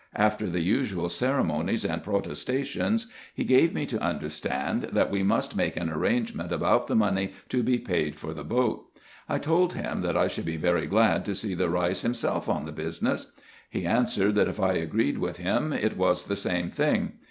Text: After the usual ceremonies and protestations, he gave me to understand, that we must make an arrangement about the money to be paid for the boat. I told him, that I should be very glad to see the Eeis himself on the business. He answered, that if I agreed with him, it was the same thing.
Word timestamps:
After 0.15 0.47
the 0.47 0.61
usual 0.61 1.09
ceremonies 1.09 1.85
and 1.85 2.01
protestations, 2.03 3.05
he 3.35 3.43
gave 3.43 3.71
me 3.71 3.85
to 3.85 4.01
understand, 4.01 4.89
that 4.93 5.11
we 5.11 5.21
must 5.21 5.55
make 5.55 5.77
an 5.77 5.91
arrangement 5.91 6.51
about 6.51 6.87
the 6.87 6.95
money 6.95 7.33
to 7.49 7.61
be 7.61 7.77
paid 7.77 8.15
for 8.15 8.33
the 8.33 8.43
boat. 8.43 8.87
I 9.29 9.37
told 9.37 9.73
him, 9.73 10.01
that 10.01 10.17
I 10.17 10.27
should 10.27 10.45
be 10.45 10.57
very 10.57 10.87
glad 10.87 11.23
to 11.25 11.35
see 11.35 11.53
the 11.53 11.69
Eeis 11.69 12.01
himself 12.01 12.49
on 12.49 12.65
the 12.65 12.71
business. 12.71 13.31
He 13.69 13.85
answered, 13.85 14.33
that 14.33 14.47
if 14.49 14.59
I 14.59 14.73
agreed 14.73 15.19
with 15.19 15.37
him, 15.37 15.71
it 15.71 15.95
was 15.95 16.25
the 16.25 16.35
same 16.35 16.71
thing. 16.71 17.19